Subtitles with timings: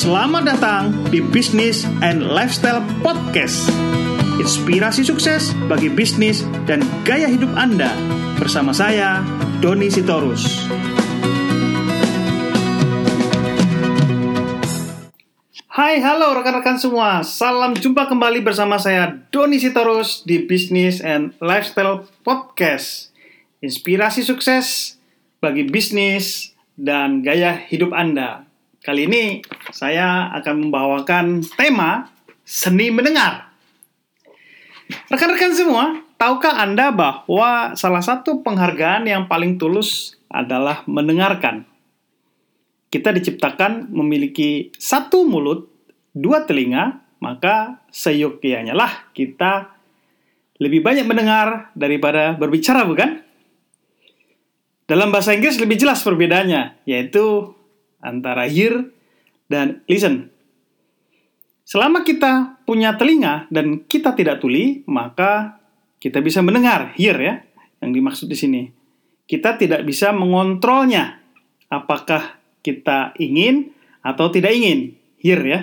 [0.00, 3.68] Selamat datang di Bisnis and Lifestyle Podcast.
[4.40, 7.92] Inspirasi sukses bagi bisnis dan gaya hidup Anda
[8.40, 9.20] bersama saya
[9.60, 10.64] Doni Sitorus.
[15.68, 17.20] Hai, halo rekan-rekan semua.
[17.20, 23.12] Salam jumpa kembali bersama saya Doni Sitorus di Bisnis and Lifestyle Podcast.
[23.60, 24.96] Inspirasi sukses
[25.44, 28.49] bagi bisnis dan gaya hidup Anda.
[28.80, 29.44] Kali ini
[29.76, 32.08] saya akan membawakan tema
[32.48, 33.52] seni mendengar.
[35.12, 41.68] Rekan-rekan semua, tahukah Anda bahwa salah satu penghargaan yang paling tulus adalah mendengarkan?
[42.88, 45.68] Kita diciptakan memiliki satu mulut,
[46.16, 49.76] dua telinga, maka seyogyanya lah kita
[50.56, 53.20] lebih banyak mendengar daripada berbicara, bukan?
[54.88, 57.59] Dalam bahasa Inggris lebih jelas perbedaannya, yaitu
[58.00, 58.88] antara hear
[59.48, 60.32] dan listen.
[61.64, 65.62] Selama kita punya telinga dan kita tidak tuli, maka
[66.02, 67.34] kita bisa mendengar, hear ya,
[67.78, 68.62] yang dimaksud di sini.
[69.30, 71.22] Kita tidak bisa mengontrolnya,
[71.70, 73.70] apakah kita ingin
[74.02, 75.60] atau tidak ingin, hear ya.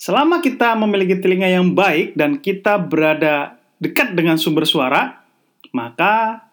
[0.00, 5.20] Selama kita memiliki telinga yang baik dan kita berada dekat dengan sumber suara,
[5.76, 6.48] maka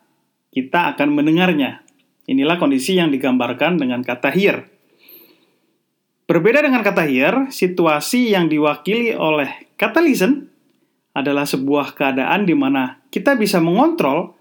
[0.51, 1.87] kita akan mendengarnya.
[2.27, 4.67] Inilah kondisi yang digambarkan dengan kata hear.
[6.27, 10.51] Berbeda dengan kata hear, situasi yang diwakili oleh kata listen
[11.15, 14.35] adalah sebuah keadaan di mana kita bisa mengontrol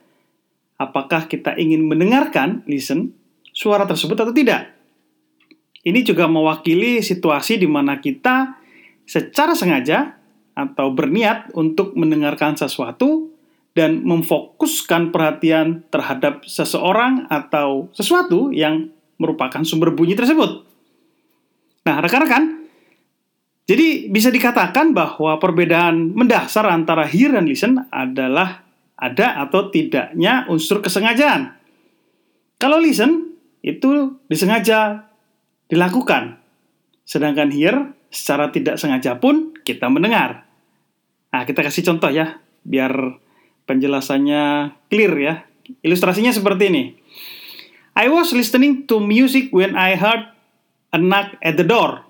[0.83, 3.15] apakah kita ingin mendengarkan listen
[3.55, 4.75] suara tersebut atau tidak.
[5.87, 8.59] Ini juga mewakili situasi di mana kita
[9.07, 10.19] secara sengaja
[10.59, 13.31] atau berniat untuk mendengarkan sesuatu
[13.79, 18.91] dan memfokuskan perhatian terhadap seseorang atau sesuatu yang
[19.23, 20.66] merupakan sumber bunyi tersebut.
[21.87, 22.67] Nah, rekan-rekan,
[23.67, 28.67] jadi bisa dikatakan bahwa perbedaan mendasar antara hear dan listen adalah
[28.99, 31.55] ada atau tidaknya unsur kesengajaan.
[32.59, 35.07] Kalau listen itu disengaja
[35.71, 36.43] dilakukan,
[37.07, 40.47] sedangkan hear secara tidak sengaja pun kita mendengar.
[41.35, 43.19] Nah, kita kasih contoh ya, biar
[43.67, 45.35] penjelasannya clear ya.
[45.83, 46.85] Ilustrasinya seperti ini.
[47.99, 50.36] I was listening to music when I heard
[50.97, 52.01] a knock at the door.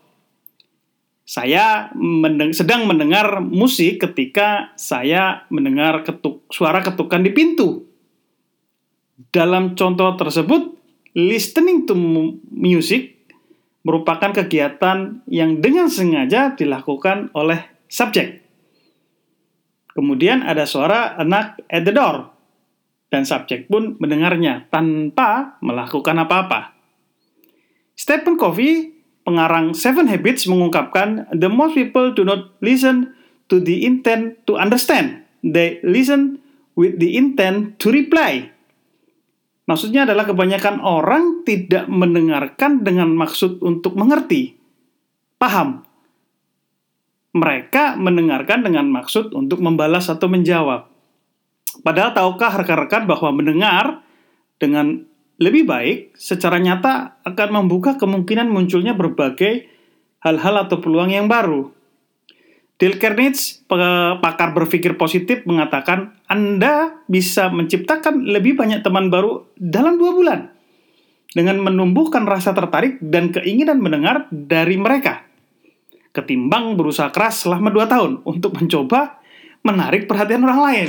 [1.26, 7.82] Saya mendeng sedang mendengar musik ketika saya mendengar ketuk suara ketukan di pintu.
[9.34, 10.78] Dalam contoh tersebut,
[11.18, 11.98] listening to
[12.54, 13.26] music
[13.82, 17.58] merupakan kegiatan yang dengan sengaja dilakukan oleh
[17.90, 18.46] subjek.
[19.98, 22.30] Kemudian ada suara knock at the door,
[23.08, 26.75] dan subjek pun mendengarnya tanpa melakukan apa-apa.
[27.96, 28.92] Stephen Covey,
[29.24, 33.16] pengarang Seven Habits mengungkapkan, the most people do not listen
[33.48, 35.24] to the intent to understand.
[35.40, 36.44] They listen
[36.76, 38.52] with the intent to reply.
[39.66, 44.54] Maksudnya adalah kebanyakan orang tidak mendengarkan dengan maksud untuk mengerti,
[45.42, 45.82] paham.
[47.34, 50.86] Mereka mendengarkan dengan maksud untuk membalas atau menjawab.
[51.82, 54.06] Padahal tahukah rekan-rekan bahwa mendengar
[54.56, 55.04] dengan
[55.36, 59.68] lebih baik secara nyata akan membuka kemungkinan munculnya berbagai
[60.24, 61.70] hal-hal atau peluang yang baru.
[62.76, 63.64] Dale Carnegie,
[64.20, 70.40] pakar berpikir positif, mengatakan Anda bisa menciptakan lebih banyak teman baru dalam dua bulan
[71.32, 75.24] dengan menumbuhkan rasa tertarik dan keinginan mendengar dari mereka,
[76.12, 79.24] ketimbang berusaha keras selama dua tahun untuk mencoba
[79.64, 80.88] menarik perhatian orang lain.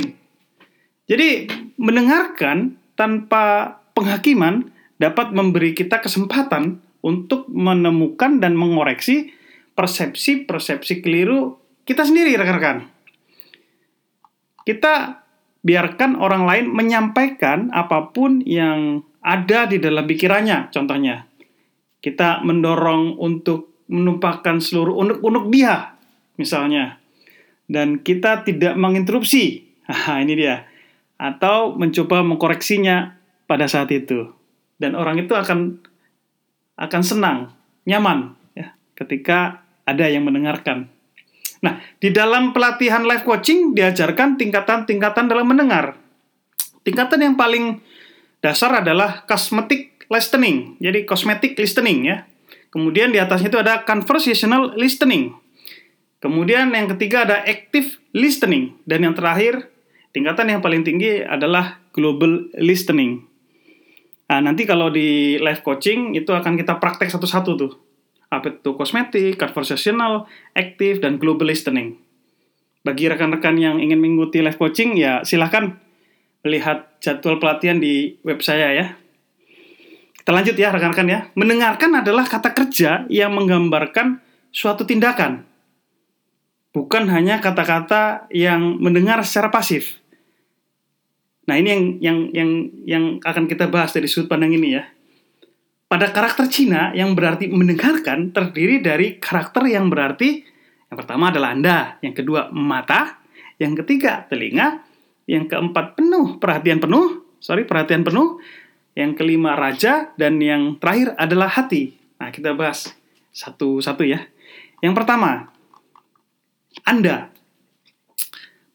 [1.08, 1.48] Jadi,
[1.80, 4.70] mendengarkan tanpa penghakiman
[5.02, 9.34] dapat memberi kita kesempatan untuk menemukan dan mengoreksi
[9.74, 12.86] persepsi-persepsi keliru kita sendiri, rekan-rekan.
[14.62, 15.24] Kita
[15.64, 21.26] biarkan orang lain menyampaikan apa pun yang ada di dalam pikirannya, contohnya.
[21.98, 25.96] Kita mendorong untuk menumpahkan seluruh unek-unek dia,
[26.36, 27.00] misalnya.
[27.64, 29.64] Dan kita tidak menginterupsi.
[30.22, 30.68] Ini dia.
[31.18, 33.17] Atau mencoba mengkoreksinya
[33.48, 34.28] pada saat itu.
[34.78, 35.80] Dan orang itu akan
[36.78, 37.38] akan senang
[37.82, 40.86] nyaman ya ketika ada yang mendengarkan.
[41.64, 45.98] Nah di dalam pelatihan live coaching diajarkan tingkatan-tingkatan dalam mendengar.
[46.86, 47.82] Tingkatan yang paling
[48.38, 52.28] dasar adalah cosmetic listening jadi cosmetic listening ya.
[52.68, 55.34] Kemudian di atasnya itu ada conversational listening.
[56.20, 58.76] Kemudian yang ketiga ada active listening.
[58.84, 59.72] Dan yang terakhir
[60.12, 63.27] tingkatan yang paling tinggi adalah global listening
[64.28, 67.72] Nah, nanti kalau di live coaching itu akan kita praktek satu-satu tuh.
[68.28, 71.96] apa itu kosmetik, conversational, active, dan global listening.
[72.84, 75.80] Bagi rekan-rekan yang ingin mengikuti live coaching, ya silahkan
[76.44, 78.86] melihat jadwal pelatihan di web saya ya.
[80.12, 81.20] Kita lanjut ya rekan-rekan ya.
[81.40, 84.20] Mendengarkan adalah kata kerja yang menggambarkan
[84.52, 85.48] suatu tindakan.
[86.76, 90.04] Bukan hanya kata-kata yang mendengar secara pasif.
[91.48, 92.50] Nah, ini yang yang yang
[92.84, 94.84] yang akan kita bahas dari sudut pandang ini ya.
[95.88, 100.44] Pada karakter Cina yang berarti mendengarkan terdiri dari karakter yang berarti
[100.92, 103.24] yang pertama adalah Anda, yang kedua mata,
[103.56, 104.84] yang ketiga telinga,
[105.24, 108.36] yang keempat penuh perhatian penuh, sorry perhatian penuh,
[108.92, 111.96] yang kelima raja dan yang terakhir adalah hati.
[112.20, 112.92] Nah, kita bahas
[113.32, 114.28] satu-satu ya.
[114.84, 115.48] Yang pertama,
[116.84, 117.32] Anda.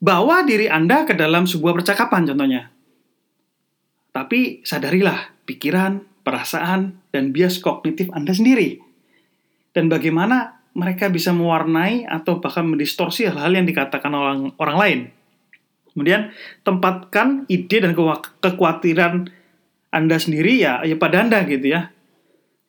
[0.04, 2.68] Bawa diri Anda ke dalam sebuah percakapan contohnya.
[4.12, 8.84] Tapi sadarilah pikiran, perasaan, dan bias kognitif Anda sendiri.
[9.72, 15.00] Dan bagaimana mereka bisa mewarnai atau bahkan mendistorsi hal-hal yang dikatakan orang, orang lain.
[15.96, 16.36] Kemudian,
[16.68, 17.96] tempatkan ide dan
[18.44, 19.32] kekhawatiran
[19.88, 21.96] Anda sendiri ya, ya pada Anda gitu ya.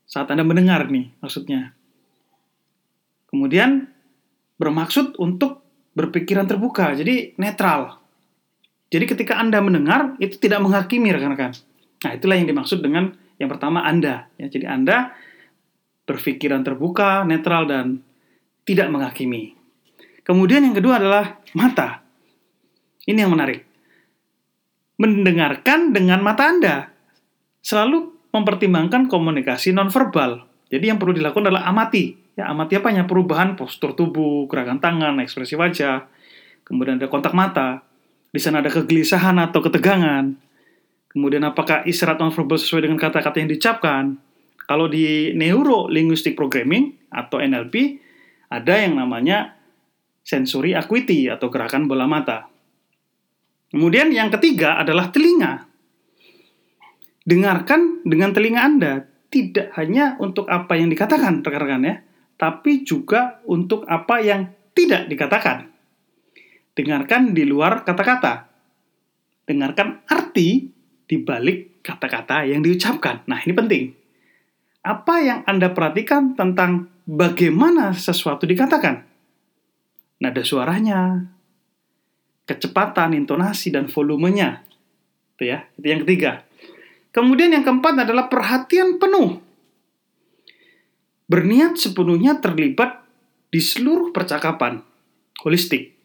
[0.07, 1.75] Saat Anda mendengar nih maksudnya.
[3.27, 3.91] Kemudian,
[4.61, 5.64] bermaksud untuk
[5.95, 8.03] berpikiran terbuka, jadi netral.
[8.91, 11.55] Jadi ketika Anda mendengar, itu tidak menghakimi rekan-rekan.
[12.05, 14.31] Nah, itulah yang dimaksud dengan yang pertama Anda.
[14.39, 15.15] Ya, jadi Anda
[16.05, 18.05] berpikiran terbuka, netral, dan
[18.69, 19.57] tidak menghakimi.
[20.25, 22.05] Kemudian yang kedua adalah mata.
[23.05, 23.65] Ini yang menarik.
[24.97, 26.77] Mendengarkan dengan mata Anda.
[27.65, 30.45] Selalu mempertimbangkan komunikasi nonverbal.
[30.73, 32.24] Jadi yang perlu dilakukan adalah amati.
[32.35, 33.07] Ya, amati apanya?
[33.07, 36.11] Perubahan postur tubuh, gerakan tangan, ekspresi wajah.
[36.67, 37.87] Kemudian ada kontak mata.
[38.35, 40.35] Di sana ada kegelisahan atau ketegangan
[41.15, 44.19] Kemudian apakah isyarat nonverbal sesuai dengan kata-kata yang diucapkan?
[44.67, 48.03] Kalau di Neuro Linguistic Programming atau NLP,
[48.51, 49.55] ada yang namanya
[50.27, 52.51] sensory acuity atau gerakan bola mata.
[53.71, 55.71] Kemudian yang ketiga adalah telinga.
[57.23, 58.93] Dengarkan dengan telinga Anda,
[59.31, 61.95] tidak hanya untuk apa yang dikatakan, rekan-rekan ya,
[62.35, 65.71] tapi juga untuk apa yang tidak dikatakan.
[66.75, 68.51] Dengarkan di luar kata-kata.
[69.47, 70.67] Dengarkan arti
[71.07, 73.23] di balik kata-kata yang diucapkan.
[73.31, 73.85] Nah, ini penting.
[74.85, 79.07] Apa yang Anda perhatikan tentang bagaimana sesuatu dikatakan?
[80.21, 81.29] Nada suaranya,
[82.49, 84.65] kecepatan, intonasi, dan volumenya.
[85.37, 86.45] Itu ya, itu yang ketiga.
[87.15, 89.39] Kemudian yang keempat adalah perhatian penuh.
[91.25, 93.01] Berniat sepenuhnya terlibat
[93.49, 94.85] di seluruh percakapan,
[95.41, 95.97] holistik.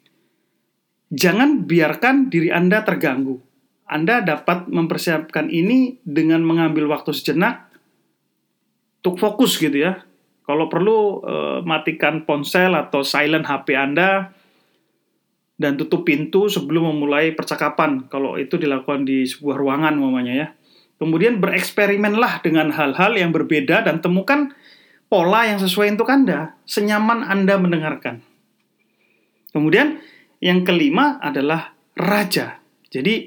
[1.10, 3.50] Jangan biarkan diri Anda terganggu
[3.90, 7.66] anda dapat mempersiapkan ini dengan mengambil waktu sejenak
[9.02, 10.06] untuk fokus gitu ya.
[10.46, 14.30] Kalau perlu eh, matikan ponsel atau silent HP Anda
[15.58, 18.06] dan tutup pintu sebelum memulai percakapan.
[18.06, 20.48] Kalau itu dilakukan di sebuah ruangan namanya ya.
[21.02, 24.54] Kemudian bereksperimenlah dengan hal-hal yang berbeda dan temukan
[25.10, 28.22] pola yang sesuai untuk Anda, senyaman Anda mendengarkan.
[29.50, 29.98] Kemudian
[30.38, 32.62] yang kelima adalah raja.
[32.86, 33.26] Jadi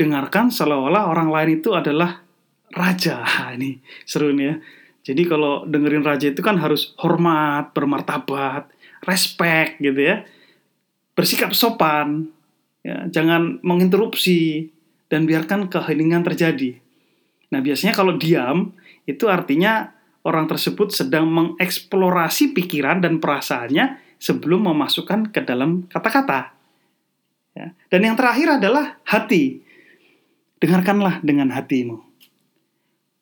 [0.00, 2.24] dengarkan seolah-olah orang lain itu adalah
[2.72, 3.20] raja.
[3.56, 4.56] ini seru nih ya.
[5.06, 8.72] Jadi kalau dengerin raja itu kan harus hormat, bermartabat,
[9.06, 10.26] respect gitu ya.
[11.14, 12.32] Bersikap sopan,
[12.82, 14.72] ya, jangan menginterupsi
[15.06, 16.82] dan biarkan keheningan terjadi.
[17.54, 18.74] Nah, biasanya kalau diam
[19.06, 19.95] itu artinya
[20.26, 26.50] orang tersebut sedang mengeksplorasi pikiran dan perasaannya sebelum memasukkan ke dalam kata-kata.
[27.54, 27.72] Ya.
[27.88, 29.62] Dan yang terakhir adalah hati.
[30.58, 32.02] Dengarkanlah dengan hatimu.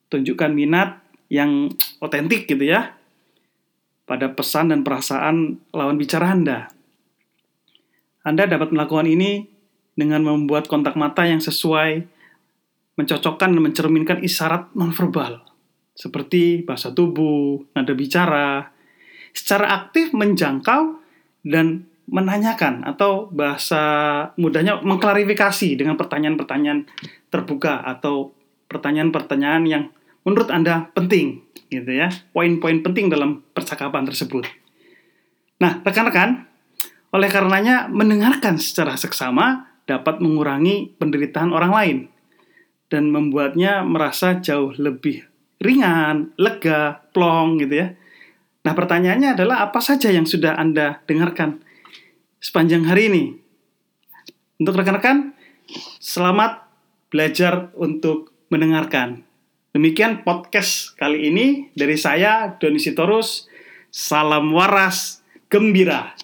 [0.09, 0.97] Tunjukkan minat
[1.29, 1.69] yang
[2.01, 2.97] otentik gitu ya
[4.05, 6.69] pada pesan dan perasaan lawan bicara Anda.
[8.25, 9.45] Anda dapat melakukan ini
[9.93, 12.05] dengan membuat kontak mata yang sesuai,
[12.97, 15.41] mencocokkan dan mencerminkan isyarat nonverbal,
[15.95, 18.69] seperti bahasa tubuh, nada bicara,
[19.31, 20.99] secara aktif menjangkau
[21.47, 23.81] dan menanyakan atau bahasa
[24.37, 26.85] mudahnya mengklarifikasi dengan pertanyaan-pertanyaan
[27.33, 28.35] terbuka atau
[28.69, 29.83] pertanyaan-pertanyaan yang
[30.21, 34.45] menurut Anda penting gitu ya, poin-poin penting dalam percakapan tersebut.
[35.57, 36.45] Nah, rekan-rekan,
[37.15, 41.97] oleh karenanya mendengarkan secara seksama dapat mengurangi penderitaan orang lain
[42.91, 45.25] dan membuatnya merasa jauh lebih
[45.65, 47.87] ringan, lega, plong gitu ya.
[48.65, 51.61] Nah, pertanyaannya adalah apa saja yang sudah Anda dengarkan
[52.41, 53.23] sepanjang hari ini.
[54.61, 55.33] Untuk rekan-rekan,
[56.01, 56.65] selamat
[57.09, 59.25] belajar untuk mendengarkan.
[59.75, 63.51] Demikian podcast kali ini dari saya Doni Sitorus.
[63.91, 65.19] Salam waras
[65.51, 66.15] gembira.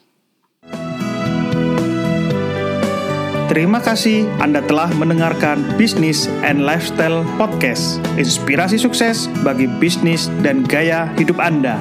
[3.52, 8.00] Terima kasih Anda telah mendengarkan Bisnis and Lifestyle Podcast.
[8.16, 11.76] Inspirasi sukses bagi bisnis dan gaya hidup Anda.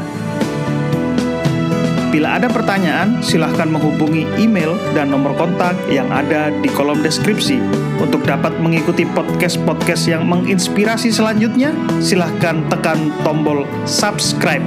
[2.11, 7.63] Bila ada pertanyaan, silahkan menghubungi email dan nomor kontak yang ada di kolom deskripsi.
[8.03, 11.71] Untuk dapat mengikuti podcast-podcast yang menginspirasi selanjutnya,
[12.03, 14.67] silahkan tekan tombol subscribe.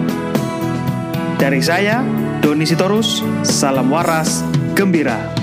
[1.36, 2.00] Dari saya,
[2.39, 5.42] Doni Sitorus, salam waras, gembira.